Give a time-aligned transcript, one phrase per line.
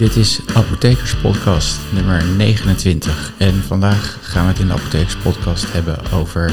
[0.00, 3.32] Dit is Apothekers Podcast nummer 29.
[3.36, 6.52] En vandaag gaan we het in de Apothekers Podcast hebben over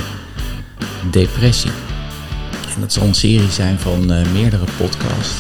[1.12, 1.72] depressie.
[2.76, 5.36] En dat zal een serie zijn van uh, meerdere podcasts.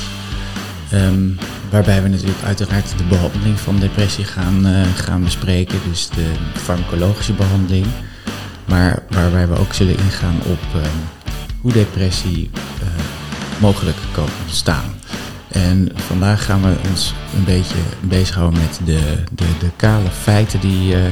[0.94, 1.38] Um,
[1.70, 5.80] waarbij we natuurlijk uiteraard de behandeling van depressie gaan, uh, gaan bespreken.
[5.90, 7.86] Dus de farmacologische behandeling.
[8.66, 10.82] Maar waarbij we ook zullen ingaan op um,
[11.62, 12.50] hoe depressie
[12.82, 12.88] uh,
[13.60, 14.96] mogelijk kan ontstaan.
[15.58, 20.96] En vandaag gaan we ons een beetje bezighouden met de, de, de kale feiten die,
[20.96, 21.06] uh,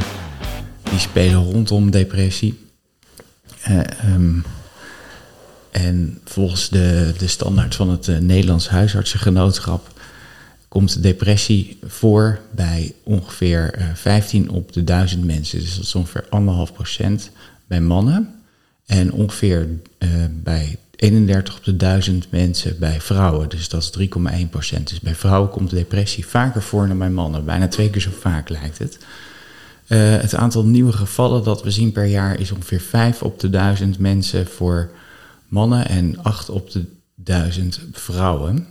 [0.84, 2.60] die spelen rondom depressie.
[3.70, 3.80] Uh,
[4.14, 4.44] um,
[5.72, 9.94] en volgens de, de standaard van het uh, Nederlands huisartsengenootschap
[10.68, 15.60] komt depressie voor bij ongeveer 15 op de 1000 mensen.
[15.60, 17.32] Dus dat is ongeveer anderhalf procent
[17.68, 18.36] bij mannen.
[18.86, 19.68] En ongeveer
[20.44, 23.50] bij 31 op de 1000 mensen bij vrouwen.
[23.50, 24.08] Dus dat is
[24.44, 24.90] 3,1 procent.
[24.90, 27.46] Dus bij vrouwen komt depressie vaker voor dan bij mannen.
[27.46, 28.98] Bijna twee keer zo vaak lijkt het.
[29.88, 33.50] Uh, het aantal nieuwe gevallen dat we zien per jaar is ongeveer 5 op de
[33.50, 34.92] 1000 mensen voor
[35.48, 38.68] mannen en 8 op de 1000 vrouwen.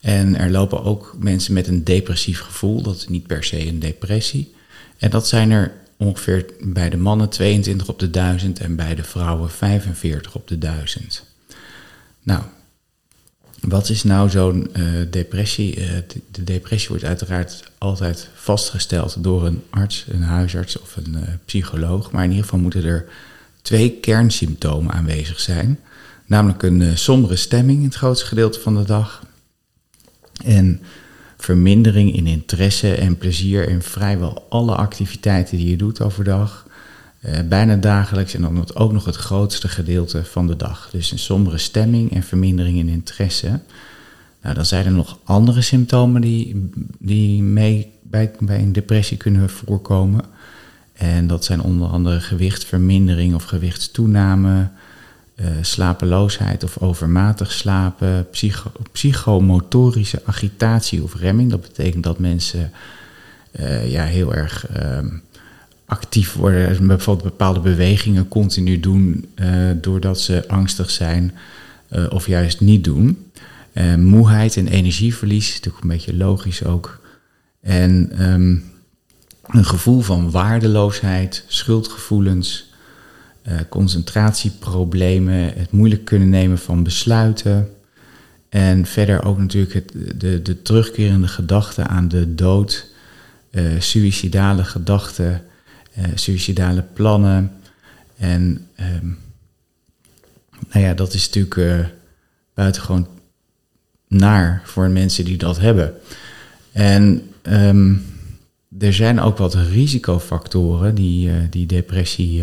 [0.00, 2.82] En er lopen ook mensen met een depressief gevoel.
[2.82, 4.54] Dat is niet per se een depressie.
[4.98, 9.04] En dat zijn er ongeveer bij de mannen 22 op de 1000 en bij de
[9.04, 11.33] vrouwen 45 op de 1000.
[12.24, 12.42] Nou,
[13.60, 15.76] wat is nou zo'n uh, depressie?
[15.76, 21.14] Uh, de, de, depressie wordt uiteraard altijd vastgesteld door een arts, een huisarts of een
[21.16, 22.10] uh, psycholoog.
[22.10, 23.04] Maar in ieder geval moeten er
[23.62, 25.80] twee kernsymptomen aanwezig zijn.
[26.26, 29.26] Namelijk een sombere stemming in het grootste gedeelte van de dag.
[30.44, 30.80] En
[31.36, 36.66] vermindering in interesse en plezier in vrijwel alle activiteiten die je doet overdag.
[37.26, 40.88] Uh, bijna dagelijks en dan ook nog het grootste gedeelte van de dag.
[40.92, 43.60] Dus een sombere stemming en vermindering in interesse.
[44.42, 49.50] Nou, dan zijn er nog andere symptomen die, die mee bij, bij een depressie kunnen
[49.50, 50.24] voorkomen.
[50.92, 54.68] En dat zijn onder andere gewichtvermindering of gewichtstoename,
[55.36, 61.50] uh, slapeloosheid of overmatig slapen, psycho psychomotorische agitatie of remming.
[61.50, 62.72] Dat betekent dat mensen
[63.60, 65.08] uh, ja, heel erg ehm,
[65.86, 71.34] actief worden, bijvoorbeeld bepaalde bewegingen continu doen uh, doordat ze angstig zijn
[71.90, 73.30] uh, of juist niet doen.
[73.72, 77.00] Uh, moeheid en energieverlies, natuurlijk een beetje logisch ook.
[77.60, 78.64] En um,
[79.46, 82.72] een gevoel van waardeloosheid, schuldgevoelens,
[83.68, 87.68] concentratieproblemen, het moeilijk kunnen nemen van besluiten.
[88.48, 92.86] En verder ook natuurlijk het, de, de terugkerende gedachten aan de dood,
[93.78, 95.42] suïcidale gedachten
[95.98, 97.52] uh, suïcidale plannen.
[98.16, 99.18] En um,
[100.70, 101.86] nou ja, dat is natuurlijk uh,
[102.54, 103.06] buitengewoon
[104.08, 105.94] naar voor mensen die dat hebben.
[106.72, 108.04] En um,
[108.78, 112.42] er zijn ook wat risicofactoren die, uh, die depressie,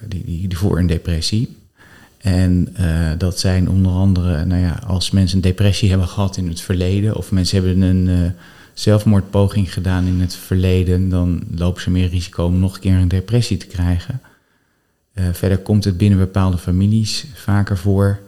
[0.00, 1.56] die, die, die voor een depressie.
[2.18, 2.74] En
[3.18, 7.16] dat zijn onder andere, nou ja, als mensen een depressie hebben gehad in het verleden,
[7.16, 8.34] of mensen hebben een
[8.78, 13.08] zelfmoordpoging gedaan in het verleden, dan lopen ze meer risico om nog een keer een
[13.08, 14.20] depressie te krijgen.
[15.14, 18.18] Uh, verder komt het binnen bepaalde families vaker voor.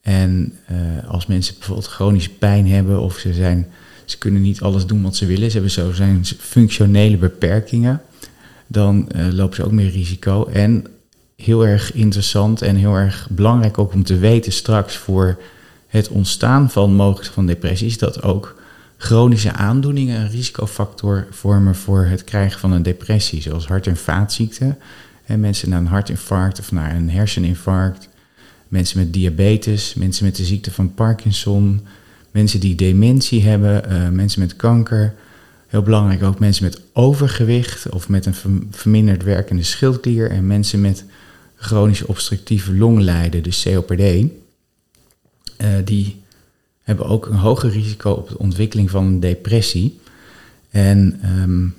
[0.00, 3.66] En uh, als mensen bijvoorbeeld chronische pijn hebben of ze, zijn,
[4.04, 8.02] ze kunnen niet alles doen wat ze willen, ze hebben zo zijn functionele beperkingen,
[8.66, 10.46] dan uh, lopen ze ook meer risico.
[10.46, 10.86] En
[11.36, 15.40] heel erg interessant en heel erg belangrijk ook om te weten straks voor
[15.86, 18.60] het ontstaan van mogelijk van depressies, dat ook
[19.02, 24.78] chronische aandoeningen een risicofactor vormen voor het krijgen van een depressie, zoals hart- en vaatziekten.
[25.24, 28.08] En mensen na een hartinfarct of na een herseninfarct,
[28.68, 31.86] mensen met diabetes, mensen met de ziekte van Parkinson,
[32.30, 35.14] mensen die dementie hebben, uh, mensen met kanker.
[35.66, 41.04] Heel belangrijk ook mensen met overgewicht of met een verminderd werkende schildklier en mensen met
[41.56, 44.00] chronisch obstructieve longlijden, dus COPD.
[44.00, 44.26] Uh,
[45.84, 46.21] die
[46.82, 50.00] hebben ook een hoger risico op de ontwikkeling van een depressie.
[50.70, 51.74] En um,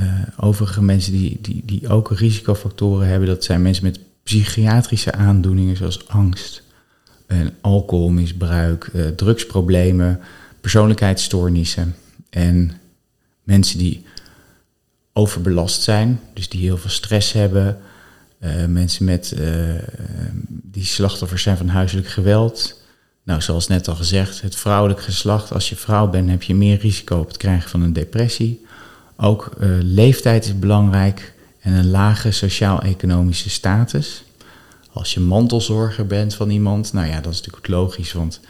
[0.00, 5.76] uh, overige mensen die, die, die ook risicofactoren hebben, dat zijn mensen met psychiatrische aandoeningen
[5.76, 6.62] zoals angst,
[7.26, 10.20] en alcoholmisbruik, uh, drugsproblemen,
[10.60, 11.94] persoonlijkheidsstoornissen
[12.30, 12.72] en
[13.42, 14.04] mensen die
[15.12, 17.78] overbelast zijn, dus die heel veel stress hebben,
[18.68, 19.36] mensen met,
[20.48, 22.81] die slachtoffers zijn van huiselijk geweld,
[23.22, 25.52] nou, zoals net al gezegd, het vrouwelijk geslacht.
[25.52, 28.64] Als je vrouw bent, heb je meer risico op het krijgen van een depressie.
[29.16, 34.24] Ook uh, leeftijd is belangrijk en een lage sociaal-economische status.
[34.92, 38.40] Als je mantelzorger bent van iemand, nou ja, dat is natuurlijk logisch, want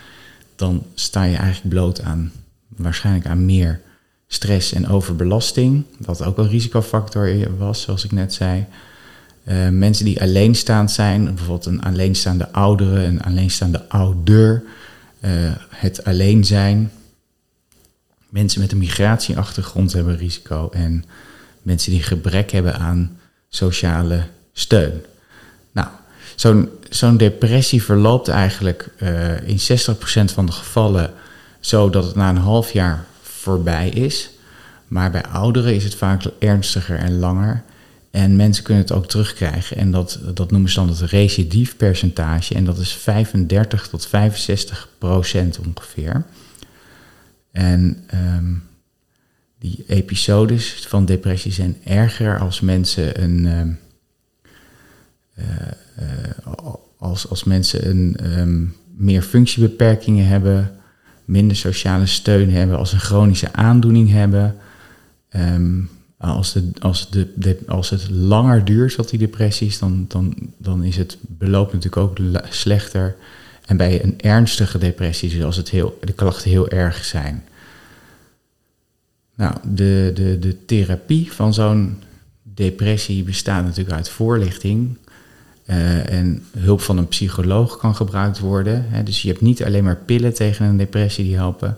[0.56, 2.32] dan sta je eigenlijk bloot aan
[2.68, 3.80] waarschijnlijk aan meer
[4.26, 8.66] stress en overbelasting, wat ook een risicofactor was, zoals ik net zei.
[9.44, 14.62] Uh, mensen die alleenstaand zijn, bijvoorbeeld een alleenstaande oudere, een alleenstaande ouder,
[15.20, 15.30] uh,
[15.68, 16.92] het alleen zijn.
[18.28, 21.04] Mensen met een migratieachtergrond hebben risico en
[21.62, 23.18] mensen die gebrek hebben aan
[23.48, 24.22] sociale
[24.52, 25.04] steun.
[25.72, 25.88] Nou,
[26.34, 31.12] zo'n zo'n depressie verloopt eigenlijk uh, in 60% van de gevallen
[31.60, 34.30] zo dat het na een half jaar voorbij is.
[34.88, 37.62] Maar bij ouderen is het vaak ernstiger en langer.
[38.12, 39.76] En mensen kunnen het ook terugkrijgen.
[39.76, 42.55] En dat, dat noemen ze dan het recidiefpercentage.
[42.55, 46.25] En dat is 35 tot 65 procent ongeveer.
[47.50, 48.62] En um,
[49.59, 53.47] die episodes van depressie zijn erger als mensen een.
[53.47, 53.79] Um,
[55.38, 55.44] uh,
[55.99, 60.75] uh, als, als mensen een, um, meer functiebeperkingen hebben,
[61.25, 64.56] minder sociale steun hebben, als een chronische aandoening hebben.
[66.22, 70.04] Um, als, de, als, de, de, als het langer duurt, wat die depressie is, dan,
[70.08, 73.16] dan, dan is het beloop natuurlijk ook slechter.
[73.66, 77.44] En bij een ernstige depressie, dus als het heel, de klachten heel erg zijn.
[79.34, 81.98] Nou, de, de, de therapie van zo'n
[82.42, 84.96] depressie bestaat natuurlijk uit voorlichting.
[85.66, 88.84] Uh, en hulp van een psycholoog kan gebruikt worden.
[88.88, 89.02] Hè.
[89.02, 91.76] Dus je hebt niet alleen maar pillen tegen een depressie die helpen.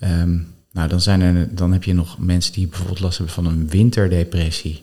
[0.00, 0.46] Um,
[0.78, 3.68] nou, dan, zijn er, dan heb je nog mensen die bijvoorbeeld last hebben van een
[3.68, 4.82] winterdepressie.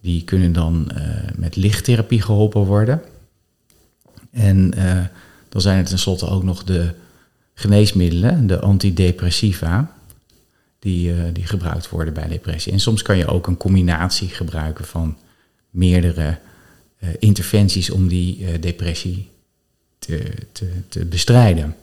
[0.00, 1.00] Die kunnen dan uh,
[1.36, 3.02] met lichttherapie geholpen worden.
[4.30, 5.00] En uh,
[5.48, 6.94] dan zijn er tenslotte ook nog de
[7.54, 9.94] geneesmiddelen, de antidepressiva,
[10.78, 12.72] die, uh, die gebruikt worden bij depressie.
[12.72, 15.16] En soms kan je ook een combinatie gebruiken van
[15.70, 16.38] meerdere
[17.18, 19.28] interventies om die depressie
[19.98, 21.76] te, te, te bestrijden.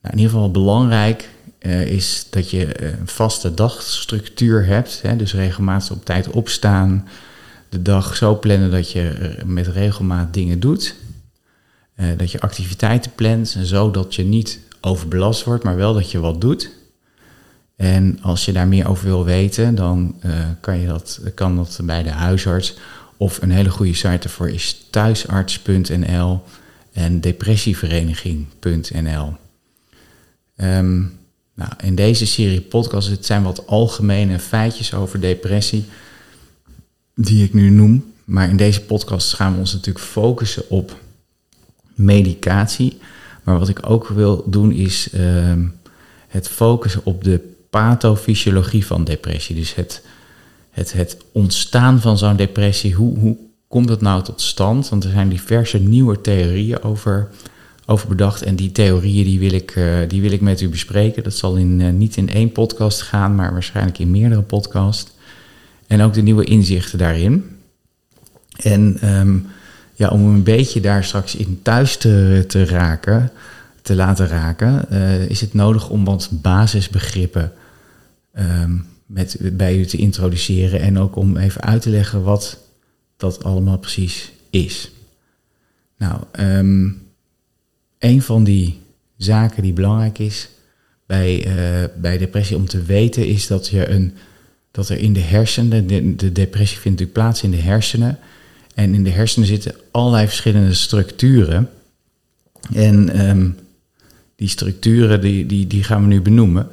[0.00, 1.28] Nou, in ieder geval belangrijk
[1.60, 5.00] uh, is dat je een vaste dagstructuur hebt.
[5.02, 7.08] Hè, dus regelmatig op tijd opstaan.
[7.68, 10.94] De dag zo plannen dat je met regelmaat dingen doet.
[12.16, 16.70] Dat je activiteiten plant, zodat je niet overbelast wordt, maar wel dat je wat doet.
[17.76, 20.20] En als je daar meer over wil weten, dan
[20.60, 22.76] kan, je dat, kan dat bij de huisarts.
[23.16, 26.42] Of een hele goede site ervoor is thuisarts.nl
[26.92, 29.32] en depressievereniging.nl.
[30.56, 31.19] Um,
[31.60, 35.84] nou, in deze serie podcasts het zijn wat algemene feitjes over depressie
[37.14, 38.12] die ik nu noem.
[38.24, 40.96] Maar in deze podcast gaan we ons natuurlijk focussen op
[41.94, 42.98] medicatie.
[43.42, 45.52] Maar wat ik ook wil doen is uh,
[46.28, 49.56] het focussen op de pathofysiologie van depressie.
[49.56, 50.02] Dus het,
[50.70, 52.94] het, het ontstaan van zo'n depressie.
[52.94, 53.36] Hoe, hoe
[53.68, 54.88] komt dat nou tot stand?
[54.88, 57.28] Want er zijn diverse nieuwe theorieën over
[57.90, 58.42] over bedacht.
[58.42, 61.22] En die theorieën die wil, ik, uh, die wil ik met u bespreken.
[61.22, 65.10] Dat zal in, uh, niet in één podcast gaan, maar waarschijnlijk in meerdere podcasts.
[65.86, 67.56] En ook de nieuwe inzichten daarin.
[68.56, 69.46] En um,
[69.94, 73.30] ja, om een beetje daar straks in thuis te, te raken,
[73.82, 77.52] te laten raken, uh, is het nodig om wat basisbegrippen
[78.38, 80.80] um, met, bij u te introduceren.
[80.80, 82.58] En ook om even uit te leggen wat
[83.16, 84.90] dat allemaal precies is.
[85.96, 87.09] Nou, um,
[88.00, 88.80] een van die
[89.16, 90.48] zaken die belangrijk is
[91.06, 94.12] bij, uh, bij depressie om te weten is dat, je een,
[94.70, 98.18] dat er in de hersenen, de, de depressie vindt natuurlijk plaats in de hersenen.
[98.74, 101.68] En in de hersenen zitten allerlei verschillende structuren.
[102.74, 103.56] En um,
[104.36, 106.68] die structuren die, die, die gaan we nu benoemen.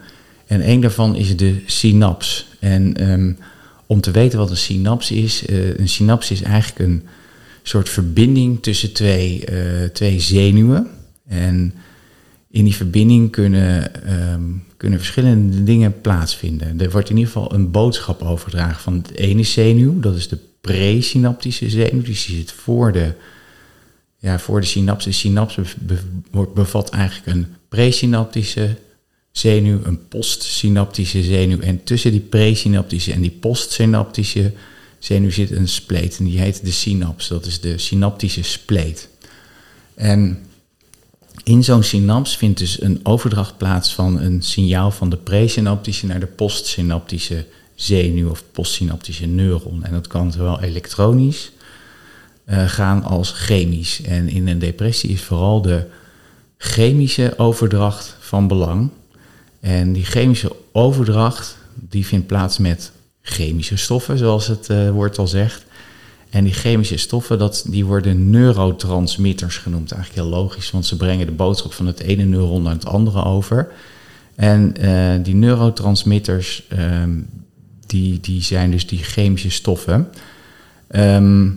[0.46, 2.48] En een daarvan is de synaps.
[2.60, 3.38] En um,
[3.86, 7.03] om te weten wat een synaps is, uh, een synaps is eigenlijk een
[7.63, 10.88] soort verbinding tussen twee, uh, twee zenuwen.
[11.27, 11.74] En
[12.50, 13.91] in die verbinding kunnen,
[14.34, 16.81] um, kunnen verschillende dingen plaatsvinden.
[16.81, 20.39] Er wordt in ieder geval een boodschap overgedragen van het ene zenuw, dat is de
[20.62, 23.13] presynaptische zenuw, die zit voor de,
[24.17, 25.05] ja, voor de synaps.
[25.05, 25.57] De synaps
[26.53, 28.75] bevat eigenlijk een presynaptische
[29.31, 31.60] zenuw, een postsynaptische zenuw.
[31.60, 34.53] En tussen die presynaptische en die postsynaptische
[35.00, 36.17] zenuw zit een spleet.
[36.17, 37.27] En die heet de synaps.
[37.27, 39.10] Dat is de synaptische spleet.
[39.96, 40.47] En
[41.44, 46.20] in zo'n synaps vindt dus een overdracht plaats van een signaal van de presynaptische naar
[46.20, 49.84] de postsynaptische zenuw of postsynaptische neuron.
[49.84, 51.51] En dat kan zowel elektronisch
[52.50, 54.01] uh, gaan als chemisch.
[54.01, 55.86] En in een depressie is vooral de
[56.58, 58.89] chemische overdracht van belang.
[59.60, 62.91] En die chemische overdracht die vindt plaats met
[63.22, 65.65] chemische stoffen, zoals het uh, woord al zegt.
[66.29, 69.91] En die chemische stoffen, dat, die worden neurotransmitters genoemd.
[69.91, 73.24] Eigenlijk heel logisch, want ze brengen de boodschap van het ene neuron naar het andere
[73.24, 73.72] over.
[74.36, 74.74] En
[75.24, 77.19] die neurotransmitters, ehm,
[77.86, 80.07] die, die zijn dus die chemische stoffen.
[80.88, 81.50] Ehm,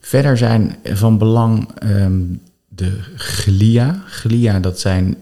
[0.00, 2.22] verder zijn van belang ehm,
[2.68, 4.02] de glia.
[4.06, 5.16] Glia, dat zijn,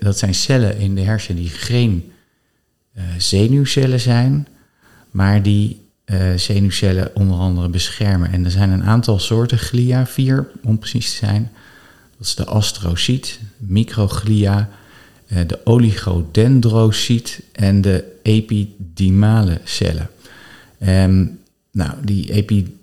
[0.00, 2.12] dat zijn cellen in de hersenen die geen
[3.18, 4.46] zenuwcellen zijn,
[5.10, 8.32] maar die uh, zenuwcellen onder andere beschermen.
[8.32, 11.50] En er zijn een aantal soorten glia, vier om precies te zijn.
[12.18, 14.68] Dat is de astrocyt, microglia,
[15.28, 20.08] uh, de oligodendrocyt en de epidymale cellen.
[20.86, 21.38] Um,
[21.72, 22.80] nou, die epi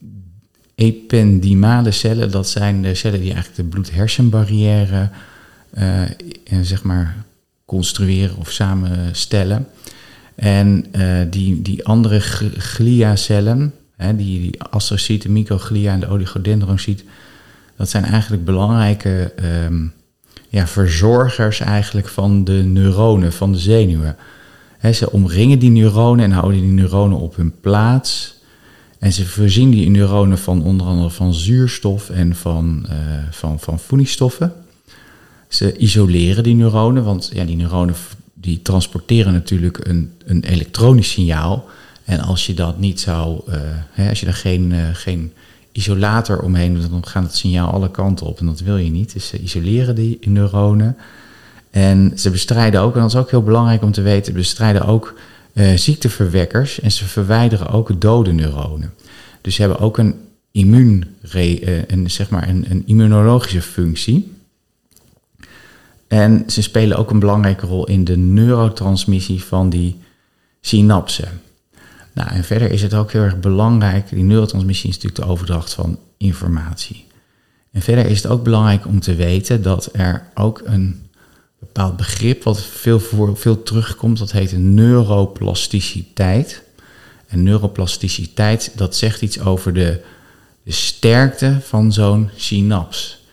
[0.75, 5.09] ependymale cellen, dat zijn de cellen die eigenlijk de bloed-hersenbarrière
[5.77, 6.01] uh,
[6.61, 7.15] zeg maar
[7.65, 9.67] construeren of samenstellen.
[10.35, 12.19] En uh, die, die andere
[12.57, 17.03] gliacellen, hè, die, die astrocyten, microglia en de oligodendrocyt,
[17.77, 19.33] dat zijn eigenlijk belangrijke
[19.65, 19.93] um,
[20.49, 24.15] ja, verzorgers eigenlijk van de neuronen, van de zenuwen.
[24.93, 28.41] ze omringen die neuronen en houden die neuronen op hun plaats.
[28.99, 32.95] En ze voorzien die neuronen van onder andere van zuurstof en van, uh,
[33.31, 34.53] van, van voedingsstoffen.
[35.47, 37.95] Ze isoleren die neuronen, want ja, die neuronen
[38.43, 41.69] die transporteren natuurlijk een, een elektronisch signaal.
[42.03, 43.55] En als je dat niet zou, uh,
[43.91, 45.33] hè, als je daar geen, uh, geen
[45.71, 49.13] isolator omheen doet, dan gaat het signaal alle kanten op en dat wil je niet.
[49.13, 50.97] Dus ze isoleren die neuronen.
[51.71, 55.19] En ze bestrijden ook, en dat is ook heel belangrijk om te weten, bestrijden ook
[55.53, 58.93] uh, ziekteverwekkers en ze verwijderen ook dode neuronen.
[59.41, 60.15] Dus ze hebben ook een
[60.51, 61.15] immuun,
[61.87, 64.31] een, zeg maar een, een immunologische functie.
[66.13, 69.99] En ze spelen ook een belangrijke rol in de neurotransmissie van die
[70.61, 71.41] synapsen.
[72.13, 75.73] Nou, en verder is het ook heel erg belangrijk, die neurotransmissie is natuurlijk de overdracht
[75.73, 77.05] van informatie.
[77.71, 81.09] En verder is het ook belangrijk om te weten dat er ook een
[81.59, 82.99] bepaald begrip wat veel,
[83.33, 86.63] veel terugkomt, dat heet neuroplasticiteit.
[87.27, 90.01] En neuroplasticiteit, dat zegt iets over de,
[90.63, 93.23] de sterkte van zo'n synaps.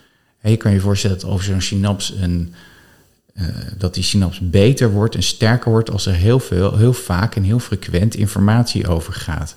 [0.43, 2.55] je kan je voorstellen dat over zo'n synaps een,
[3.41, 3.47] uh,
[3.79, 7.43] dat die synaps beter wordt en sterker wordt als er heel veel, heel vaak en
[7.43, 9.57] heel frequent informatie over gaat.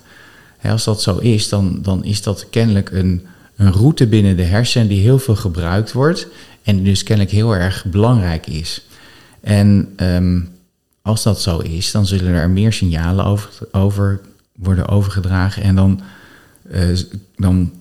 [0.62, 3.26] als dat zo is, dan, dan is dat kennelijk een,
[3.56, 6.28] een route binnen de hersenen die heel veel gebruikt wordt
[6.64, 8.86] en dus kennelijk heel erg belangrijk is.
[9.42, 10.50] En um,
[11.02, 14.22] als dat zo is, dan zullen er meer signalen over, over
[14.56, 16.02] worden overgedragen en dan,
[16.72, 16.98] uh,
[17.36, 17.72] dan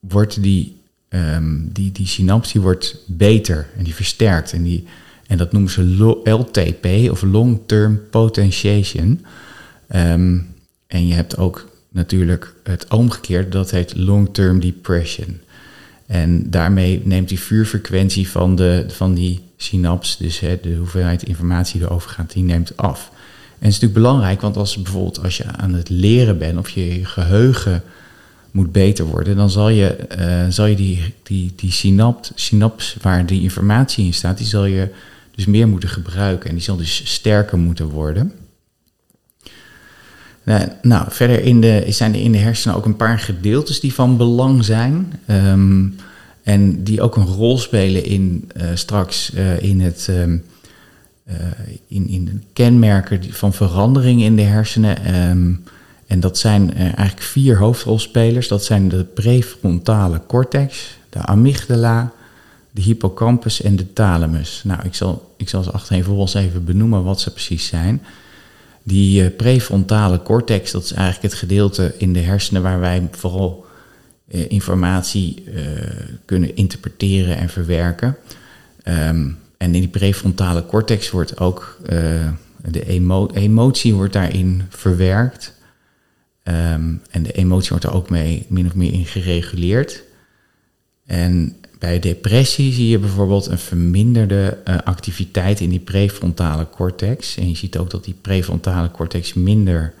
[0.00, 0.76] wordt die,
[1.08, 4.86] um, die, die synaps wordt beter en die versterkt en die
[5.28, 9.24] en dat noemen ze LTP of Long Term Potentiation.
[9.96, 10.46] Um,
[10.86, 15.40] en je hebt ook natuurlijk het omgekeerde, dat heet Long Term Depression.
[16.06, 21.88] En daarmee neemt die vuurfrequentie van, de, van die synaps, dus de hoeveelheid informatie die
[21.88, 23.10] erover gaat, die neemt af.
[23.58, 26.68] En het is natuurlijk belangrijk, want als bijvoorbeeld als je aan het leren bent of
[26.68, 27.82] je, je geheugen
[28.50, 33.26] moet beter worden, dan zal je, uh, zal je die, die, die synaps, synaps waar
[33.26, 34.88] die informatie in staat, die zal je
[35.38, 38.32] dus meer moeten gebruiken en die zal dus sterker moeten worden.
[40.42, 43.94] Nou, nou verder in de, zijn er in de hersenen ook een paar gedeeltes die
[43.94, 45.12] van belang zijn.
[45.30, 45.96] Um,
[46.42, 50.22] en die ook een rol spelen in uh, straks uh, in het uh,
[51.86, 55.28] in, in de kenmerken van verandering in de hersenen.
[55.30, 55.64] Um,
[56.06, 58.48] en dat zijn eigenlijk vier hoofdrolspelers.
[58.48, 62.12] Dat zijn de prefrontale cortex, de amygdala,
[62.78, 64.62] de hippocampus en de thalamus.
[64.64, 68.02] Nou, ik zal, ik zal ze achtereenvolgens even benoemen wat ze precies zijn.
[68.82, 73.66] Die uh, prefrontale cortex, dat is eigenlijk het gedeelte in de hersenen waar wij vooral
[74.28, 75.62] uh, informatie uh,
[76.24, 78.16] kunnen interpreteren en verwerken.
[78.84, 81.80] Um, en in die prefrontale cortex wordt ook
[82.64, 85.54] de emo emotie wordt daarin verwerkt.
[86.44, 90.02] Um, en de emotie wordt er ook mee min of meer in gereguleerd.
[91.06, 97.36] En bij depressie zie je bijvoorbeeld een verminderde uh, activiteit in die prefrontale cortex.
[97.36, 99.94] En je ziet ook dat die prefrontale cortex minder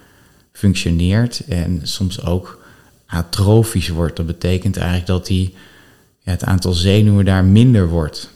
[0.52, 2.64] functioneert en soms ook
[3.06, 4.16] atrofisch wordt.
[4.16, 5.54] Dat betekent eigenlijk dat die,
[6.18, 8.30] ja, het aantal zenuwen daar minder wordt.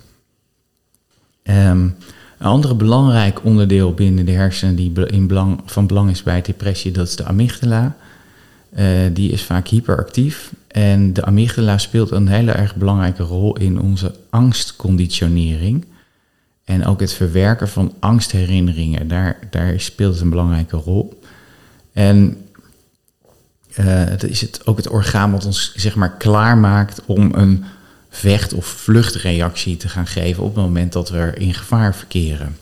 [1.42, 1.96] Um,
[2.38, 6.92] een ander belangrijk onderdeel binnen de hersenen die in belang, van belang is bij depressie,
[6.92, 7.96] dat is de amygdala.
[8.78, 13.80] Uh, die is vaak hyperactief en de amygdala speelt een hele erg belangrijke rol in
[13.80, 15.84] onze angstconditionering.
[16.64, 21.20] En ook het verwerken van angstherinneringen, daar, daar speelt het een belangrijke rol.
[21.92, 22.36] En
[23.78, 27.64] uh, dat is het, ook het orgaan wat ons zeg maar klaarmaakt om een
[28.10, 32.56] vecht- of vluchtreactie te gaan geven op het moment dat we in gevaar verkeren.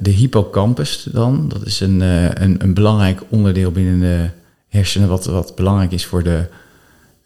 [0.00, 4.28] de hippocampus dan, dat is een, een, een, belangrijk onderdeel binnen de
[4.72, 6.46] hersenen, wat, wat belangrijk is voor, de,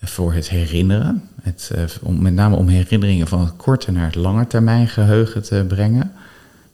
[0.01, 1.29] voor het herinneren.
[1.43, 1.71] Het,
[2.03, 6.13] om, met name om herinneringen van het korte naar het lange termijn geheugen te brengen.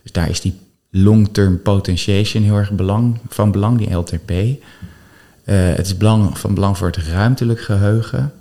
[0.02, 0.60] Dus daar is die
[0.90, 2.70] long-term potentiation heel erg
[3.28, 4.30] van belang, die LTP.
[5.44, 8.32] het is belang, van belang voor het ruimtelijk geheugen.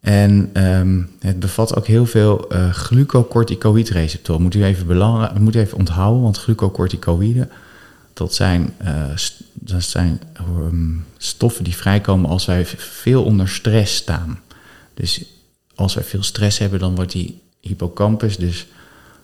[0.00, 4.42] En um, het bevat ook heel veel uh, glucocorticoïdreceptoren.
[4.42, 7.50] Moet u even, belang, moet u even onthouden, want glucocorticoïden,
[8.12, 8.74] dat zijn,
[9.60, 14.40] dat zijn um, stoffen die vrijkomen als wij veel onder stress staan.
[14.94, 15.24] Dus
[15.74, 18.66] als wij veel stress hebben, dan wordt die hippocampus dus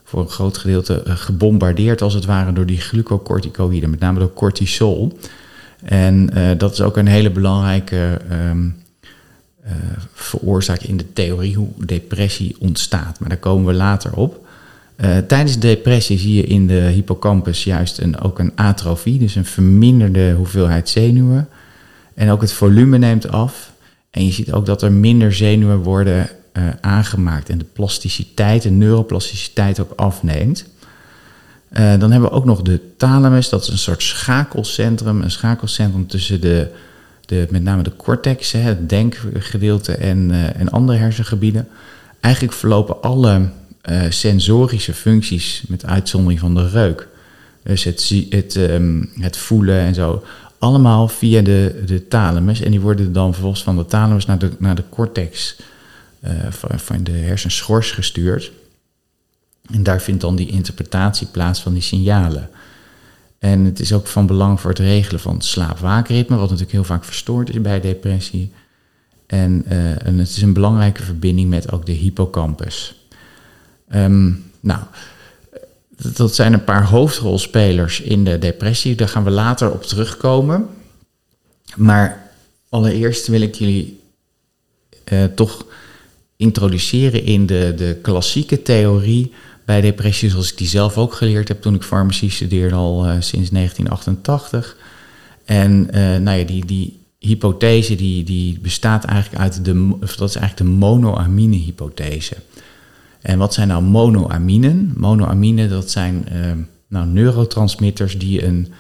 [0.04, 4.32] voor een groot gedeelte uh, gebombardeerd als het ware door die glucocorticoïden, met name door
[4.32, 5.18] cortisol.
[5.82, 8.76] En dat is ook een hele belangrijke um,
[9.64, 9.72] uh,
[10.12, 13.20] veroorzaakt in de theorie hoe depressie ontstaat.
[13.20, 14.45] Maar daar komen we later op.
[14.96, 19.44] Uh, tijdens depressie zie je in de hippocampus juist een, ook een atrofie, dus een
[19.44, 21.48] verminderde hoeveelheid zenuwen.
[22.14, 23.72] En ook het volume neemt af.
[24.10, 28.70] En je ziet ook dat er minder zenuwen worden uh, aangemaakt en de plasticiteit, de
[28.70, 30.64] neuroplasticiteit ook afneemt.
[31.72, 36.06] Uh, dan hebben we ook nog de thalamus, dat is een soort schakelcentrum, een schakelcentrum
[36.06, 36.70] tussen de
[37.26, 41.68] de, met name de cortex, het denkgedeelte en, en andere hersengebieden.
[42.20, 43.48] Eigenlijk verlopen alle
[43.90, 47.08] uh, sensorische functies, met uitzondering van de reuk,
[47.62, 50.24] dus het, het, um, het voelen en zo,
[50.58, 52.60] allemaal via de, de thalamus.
[52.60, 55.56] En die worden dan vervolgens van de thalamus naar de, naar de cortex
[56.24, 56.30] uh,
[56.76, 58.52] van, de hersenschors gestuurd.
[59.72, 62.50] En daar vindt dan die interpretatie plaats van die signalen.
[63.38, 66.84] En het is ook van belang voor het regelen van het slaap-waakritme, wat natuurlijk heel
[66.84, 68.52] vaak verstoord is bij depressie.
[69.26, 72.95] En, uh, en het is een belangrijke verbinding met ook de hippocampus.
[73.94, 74.80] Um, nou,
[75.96, 78.94] dat zijn een paar hoofdrolspelers in de depressie.
[78.94, 80.68] Daar gaan we later op terugkomen.
[81.76, 82.30] Maar
[82.68, 84.00] allereerst wil ik jullie
[85.12, 85.66] uh, toch
[86.36, 89.32] introduceren in de, de klassieke theorie
[89.64, 93.10] bij depressie, zoals ik die zelf ook geleerd heb toen ik farmacie studeerde al uh,
[93.10, 94.76] sinds 1988.
[95.44, 100.36] En uh, nou ja, die, die hypothese die, die bestaat eigenlijk uit de, dat is
[100.36, 102.36] eigenlijk de monoamine-hypothese.
[103.26, 104.92] En wat zijn nou monoaminen?
[104.96, 106.52] Monoaminen, dat zijn uh,
[106.88, 108.72] nou, neurotransmitters die een,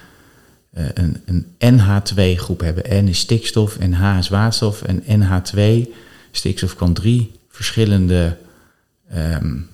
[0.70, 1.22] een,
[1.58, 3.04] een NH2-groep hebben.
[3.04, 4.82] N is stikstof en H is waterstof.
[4.82, 5.88] En NH2,
[6.30, 8.36] stikstof kan drie verschillende
[9.14, 9.68] um,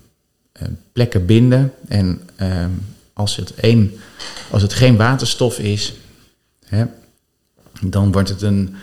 [0.52, 1.72] eh, plekken binden.
[1.88, 2.70] En ehm,
[3.12, 3.92] als, het één,
[4.50, 5.94] als het geen waterstof is,
[6.64, 6.84] hè,
[7.80, 8.74] dan wordt het een.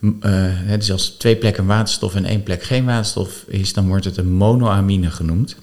[0.00, 4.16] Uh, dus als twee plekken waterstof en één plek geen waterstof is, dan wordt het
[4.16, 5.56] een monoamine genoemd.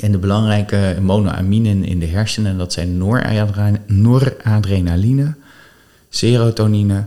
[0.00, 2.98] En de belangrijke monoaminen in de hersenen, dat zijn
[3.86, 5.34] noradrenaline,
[6.08, 7.06] serotonine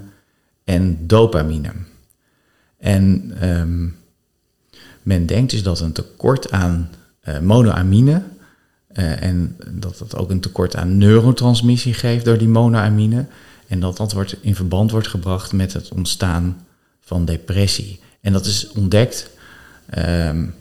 [0.64, 1.72] en dopamine.
[2.78, 3.96] En um,
[5.02, 6.90] men denkt dus dat een tekort aan
[7.24, 8.24] uh, monoamine.
[8.94, 13.26] Uh, en dat dat ook een tekort aan neurotransmissie geeft door die monoamine.
[13.72, 16.66] En dat dat wordt in verband wordt gebracht met het ontstaan
[17.02, 18.00] van depressie.
[18.22, 19.30] En dat is ontdekt
[19.98, 20.54] um,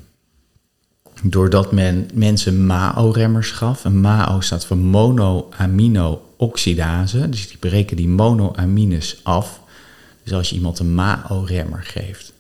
[1.23, 3.85] doordat men mensen MAO-remmers gaf.
[3.85, 7.29] Een MAO staat voor monoamino-oxidase.
[7.29, 9.61] Dus die breken die monoamines af.
[10.23, 12.33] Dus als je iemand een MAO-remmer geeft,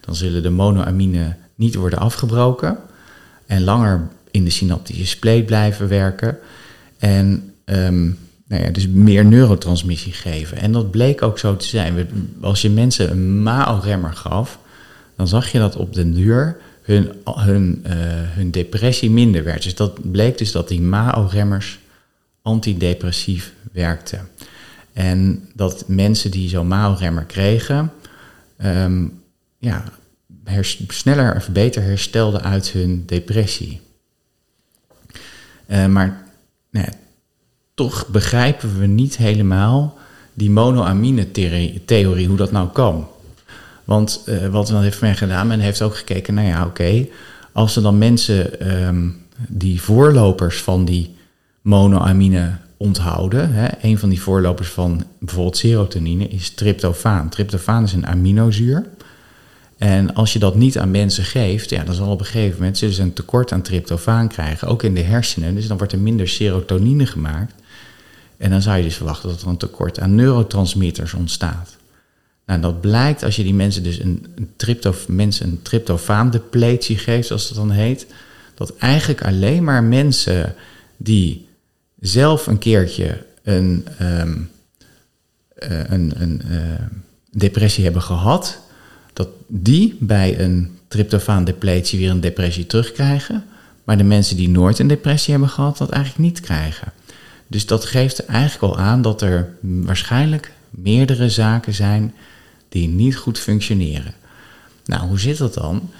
[0.00, 2.78] dan zullen de monoamine niet worden afgebroken
[3.46, 6.38] en langer in de synaptische spleet blijven werken.
[6.98, 10.58] En um, nou ja, dus meer neurotransmissie geven.
[10.58, 12.08] En dat bleek ook zo te zijn.
[12.40, 14.58] Als je mensen een MAO-remmer gaf,
[15.16, 17.92] dan zag je dat op den duur hun, hun, uh,
[18.34, 19.62] hun depressie minder werd.
[19.62, 21.78] Dus dat bleek dus dat die MAO-remmers
[22.42, 24.28] antidepressief werkten.
[24.92, 27.92] En dat mensen die zo'n MAO-remmer kregen,
[28.64, 29.22] um,
[29.58, 29.84] ja,
[30.88, 33.80] sneller of beter herstelden uit hun depressie.
[35.66, 36.24] Uh, maar
[36.70, 36.86] nou
[37.78, 39.98] toch begrijpen we niet helemaal
[40.34, 43.08] die monoamine-theorie, hoe dat nou kan.
[43.84, 47.06] Want uh, wat dan heeft men gedaan, men heeft ook gekeken, nou ja, oké,
[47.52, 49.16] als er dan mensen um,
[49.48, 51.14] die voorlopers van die
[51.60, 57.28] monoamine onthouden, hè, een van die voorlopers van bijvoorbeeld serotonine is tryptofaan.
[57.28, 58.86] Tryptofaan is een aminozuur.
[59.76, 62.78] En als je dat niet aan mensen geeft, ja, dan zal op een gegeven moment
[62.78, 65.54] ze een tekort aan tryptofaan krijgen, ook in de hersenen.
[65.54, 67.54] Dus dan wordt er minder serotonine gemaakt.
[68.38, 71.76] En dan zou je dus verwachten dat er een tekort aan neurotransmitters ontstaat.
[72.46, 77.48] Nou, dat blijkt als je die mensen dus een, een, mensen een tryptofaan-depletie geeft, zoals
[77.48, 78.06] dat dan heet,
[78.54, 80.54] dat eigenlijk alleen maar mensen
[80.96, 81.48] die
[82.00, 84.36] zelf een keertje een, ehm,
[85.54, 86.58] eh, een, een eh,
[87.30, 88.60] depressie hebben gehad,
[89.12, 93.44] dat die bij een tryptofaan-depletie weer een depressie terugkrijgen,
[93.84, 96.92] maar de mensen die nooit een depressie hebben gehad, dat eigenlijk niet krijgen.
[97.48, 102.14] Dus dat geeft eigenlijk al aan dat er waarschijnlijk meerdere zaken zijn
[102.68, 104.14] die niet goed functioneren.
[104.84, 105.90] Nou, hoe zit dat dan?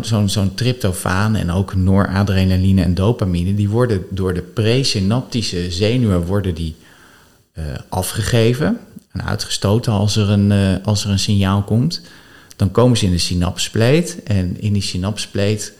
[0.00, 6.54] Zo'n zo tryptofaan en ook noradrenaline en dopamine, die worden door de presynaptische zenuwen worden
[6.54, 6.76] die,
[7.58, 8.78] uh, afgegeven
[9.12, 12.00] en uitgestoten als er, een, uh, als er een signaal komt.
[12.56, 15.72] Dan komen ze in de synapspleet en in die synapspleet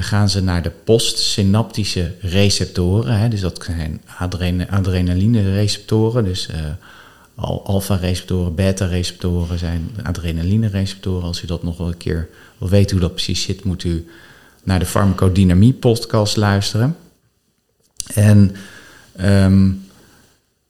[0.00, 3.18] gaan ze naar de postsynaptische receptoren.
[3.18, 6.48] Hè, dus dat zijn adren adrenaline receptoren, dus
[7.64, 11.22] alfa-receptoren, beta-receptoren zijn adrenaline-receptoren.
[11.22, 14.06] Als u dat nog wel een keer wil weten hoe dat precies zit, moet u
[14.64, 16.96] naar de farmacodynamie-podcast luisteren.
[18.14, 18.56] En
[19.20, 19.86] um,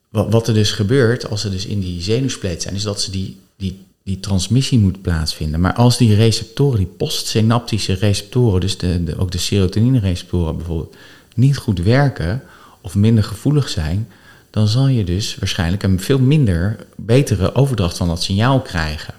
[0.09, 3.11] wat, wat, er dus gebeurt als ze dus in die zenuwspleet zijn, is dat ze
[3.11, 5.61] die, die, die transmissie moet plaatsvinden.
[5.61, 9.39] Maar als die receptoren, die postsynaptische receptoren, dus de, de, ook de
[10.33, 10.97] bijvoorbeeld,
[11.35, 12.43] niet goed werken
[12.81, 14.09] of minder gevoelig zijn,
[14.51, 19.15] dan zal je dus waarschijnlijk een veel minder betere overdracht van dat signaal krijgen.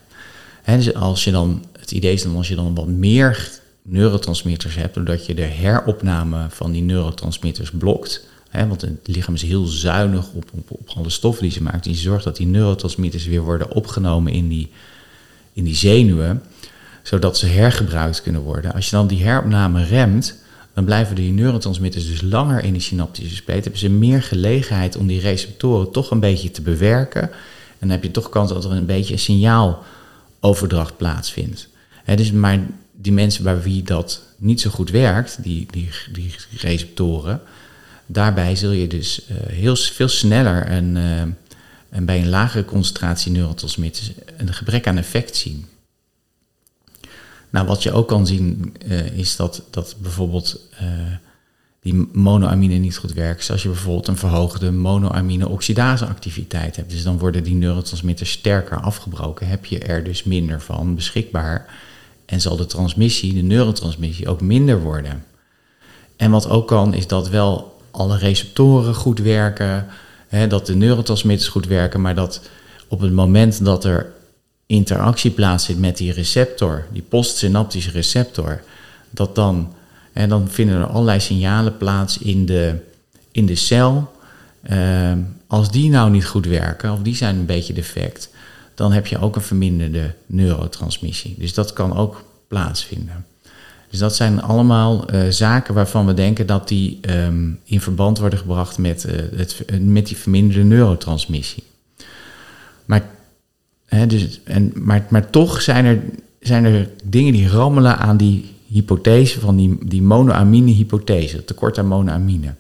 [0.64, 3.50] En dus als je dan, het idee is dan als je dan wat meer
[3.82, 9.66] neurotransmitters hebt, doordat je de heropname van die neurotransmitters blokt, want het lichaam is heel
[9.66, 13.72] zuinig op, op, alle stoffen die ze maakt, die zorgt dat die neurotransmitters weer worden
[13.72, 14.72] opgenomen in die,
[15.54, 16.42] in die zenuwen,
[17.04, 18.74] zodat ze hergebruikt kunnen worden.
[18.74, 20.36] Als je dan die heropname remt,
[20.74, 23.64] dan blijven die neurotransmitters dus langer in die synaptische spleet.
[23.64, 27.22] Hebben ze meer gelegenheid om die receptoren toch een beetje te bewerken.
[27.22, 31.68] En dan heb je toch kans dat er een beetje een signaaloverdracht plaatsvindt.
[32.04, 32.60] He, dus maar
[32.92, 37.42] die mensen bij wie dat niet zo goed werkt, die, die, die receptoren,
[38.12, 41.22] daarbij zul je dus uh, heel veel sneller en, uh,
[41.90, 45.66] en bij een lagere concentratie neurotransmitters een gebrek aan effect zien.
[47.50, 50.60] Nou, wat je ook kan zien uh, is dat, dat bijvoorbeeld
[51.82, 53.38] die monoamine niet goed werkt.
[53.38, 59.48] Dus als je bijvoorbeeld een verhoogde monoamine-oxidaseactiviteit hebt, dus dan worden die neurotransmitters sterker afgebroken,
[59.48, 61.78] heb je er dus minder van beschikbaar.
[62.26, 65.24] En zal de transmissie, de neurotransmissie, ook minder worden.
[66.18, 69.86] En wat ook kan, is dat wel alle receptoren goed werken,
[70.28, 72.42] hè, dat de neurotransmitters goed werken, maar dat
[72.88, 74.12] op het moment dat er
[74.66, 78.62] interactie plaatsvindt met die receptor, die postsynaptische receptor,
[79.10, 79.74] dat dan,
[80.14, 82.76] en dan vinden er allerlei signalen plaats in de,
[83.32, 84.12] in de cel.
[84.70, 85.12] Uh,
[85.48, 88.30] als die nou niet goed werken, of die zijn een beetje defect,
[88.76, 91.36] dan heb je ook een verminderde neurotransmissie.
[91.38, 93.26] Dus dat kan ook plaatsvinden.
[93.90, 98.40] Dus dat zijn allemaal uh, zaken waarvan we denken dat die um, in verband worden
[98.40, 101.64] gebracht met, uh, het, met die verminderde neurotransmissie.
[102.86, 103.04] Maar
[104.08, 106.00] dus, en, maar, maar toch zijn er,
[106.40, 112.54] zijn er dingen die rammelen aan die hypothese van die, die monoamine-hypothese, tekort aan monoamine.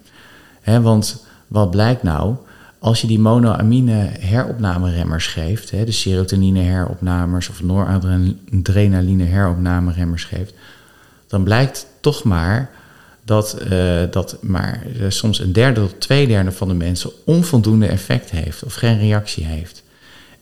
[0.63, 2.36] want wat blijkt nou?
[2.80, 10.54] Als je die monoamine heropnameremmers geeft, de serotonine heropnamers of noradrenaline heropnameremmers geeft,
[11.30, 12.72] dan blijkt toch maar
[13.24, 17.88] dat, uh, dat maar uh, soms een derde tot twee derde van de mensen onvoldoende
[17.88, 19.84] effect heeft of geen reactie heeft.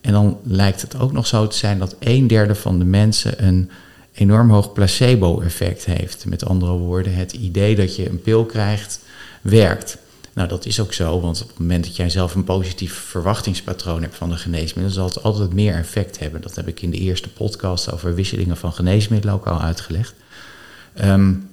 [0.02, 3.46] En dan lijkt het ook nog zo te zijn dat een derde van de mensen
[3.46, 3.70] een
[4.14, 6.26] enorm hoog placebo-effect heeft.
[6.26, 9.00] Met andere woorden, het idee dat je een pil krijgt
[9.42, 9.98] werkt.
[10.34, 14.02] Nou, dat is ook zo, want op het moment dat jij zelf een positief verwachtingspatroon
[14.02, 16.42] hebt van de geneesmiddelen, zal het altijd meer effect hebben.
[16.42, 20.14] Dat heb ik in de eerste podcast over wisselingen van geneesmiddelen ook al uitgelegd.
[21.02, 21.50] Um,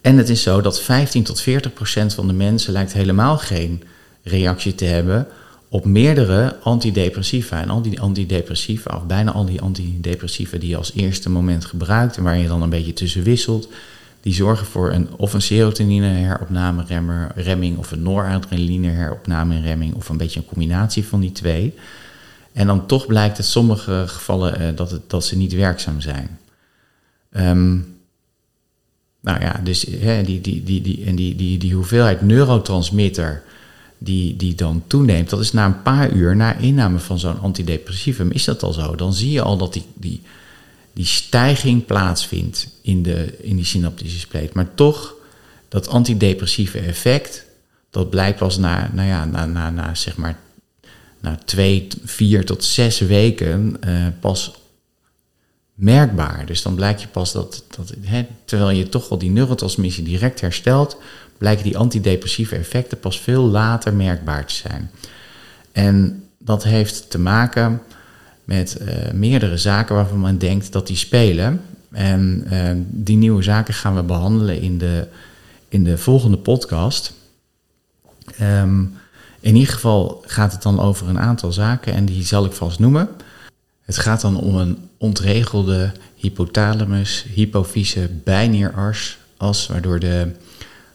[0.00, 3.82] en het is zo dat 15 tot 40 procent van de mensen lijkt helemaal geen
[4.22, 5.26] reactie te hebben
[5.68, 7.60] op meerdere antidepressiva.
[7.60, 12.16] En al die antidepressiva, of bijna al die antidepressiva die je als eerste moment gebruikt
[12.16, 13.68] en waar je dan een beetje tussen wisselt,
[14.20, 20.08] die zorgen voor een, of een serotonine heropname remming of een noradrenaline heropname remming of
[20.08, 21.74] een beetje een combinatie van die twee.
[22.52, 26.38] En dan toch blijkt in sommige gevallen uh, dat, het, dat ze niet werkzaam zijn.
[27.36, 27.99] Um,
[29.20, 33.42] nou ja, dus hè, die, die, die, die, en die, die, die hoeveelheid neurotransmitter
[34.02, 38.30] die, die dan toeneemt, dat is na een paar uur na inname van zo'n antidepressivum,
[38.30, 38.94] is dat al zo.
[38.94, 40.22] Dan zie je al dat die, die,
[40.92, 44.52] die stijging plaatsvindt in, de, in die synaptische spleet.
[44.52, 45.14] Maar toch,
[45.68, 47.44] dat antidepressieve effect,
[47.90, 50.38] dat blijkt pas na, nou ja, na, na, na zeg maar,
[51.20, 54.52] na twee, vier tot zes weken uh, pas
[55.80, 56.46] merkbaar.
[56.46, 60.40] Dus dan blijkt je pas dat, dat hè, terwijl je toch wel die neurotransmissie direct
[60.40, 60.96] herstelt,
[61.38, 64.90] blijken die antidepressieve effecten pas veel later merkbaar te zijn.
[65.72, 67.82] En dat heeft te maken
[68.44, 71.60] met uh, meerdere zaken waarvan men denkt dat die spelen.
[71.90, 75.06] En uh, die nieuwe zaken gaan we behandelen in de,
[75.68, 77.12] in de volgende podcast.
[78.40, 78.94] Um,
[79.40, 82.78] in ieder geval gaat het dan over een aantal zaken en die zal ik vast
[82.78, 83.08] noemen.
[83.90, 90.30] Het gaat dan om een ontregelde hypothalamus, hypofyse bijnieras, as, waardoor de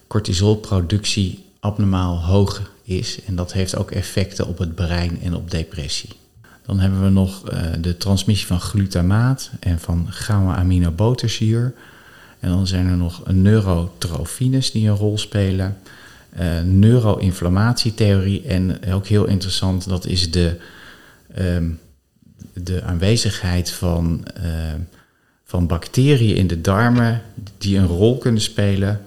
[0.08, 3.20] cortisolproductie abnormaal hoog is.
[3.26, 6.10] En dat heeft ook effecten op het brein en op depressie.
[6.66, 11.74] Dan hebben we nog uh, de transmissie van glutamaat en van gamma-aminobuterzuur.
[12.40, 15.78] En dan zijn er nog neurotrofines die een rol spelen.
[16.40, 20.60] Uh, neuroinflammatietheorie en ook heel interessant, dat is de,
[21.40, 21.80] um,
[22.54, 24.44] de aanwezigheid van, uh,
[25.46, 27.22] van bacteriën in de darmen
[27.58, 29.02] die een rol kunnen spelen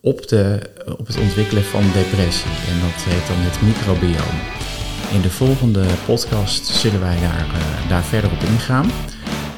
[0.00, 0.60] op, de,
[0.98, 2.50] op het ontwikkelen van depressie.
[2.50, 4.38] En dat heet dan het microbioom.
[5.12, 8.90] In de volgende podcast zullen wij daar, uh, daar verder op ingaan.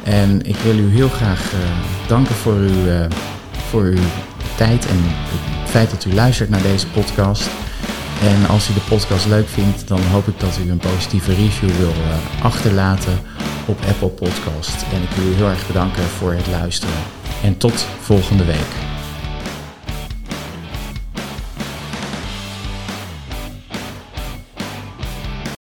[0.05, 1.59] En ik wil u heel graag uh,
[2.09, 3.07] danken voor uw, uh,
[3.53, 4.07] voor uw
[4.57, 7.49] tijd en het feit dat u luistert naar deze podcast.
[8.23, 11.71] En als u de podcast leuk vindt, dan hoop ik dat u een positieve review
[11.71, 11.93] wil
[12.43, 13.19] achterlaten
[13.67, 14.83] op Apple Podcast.
[14.93, 16.95] En ik wil u heel erg bedanken voor het luisteren.
[17.43, 18.92] En tot volgende week.